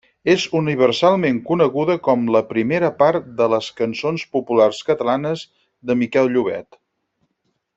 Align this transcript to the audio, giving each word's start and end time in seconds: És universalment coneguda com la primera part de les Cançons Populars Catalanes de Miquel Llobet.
És 0.33 0.43
universalment 0.59 1.41
coneguda 1.49 1.97
com 2.07 2.23
la 2.35 2.41
primera 2.55 2.89
part 3.03 3.27
de 3.41 3.49
les 3.55 3.67
Cançons 3.83 4.25
Populars 4.39 4.81
Catalanes 4.91 5.45
de 5.91 5.99
Miquel 6.01 6.33
Llobet. 6.37 6.83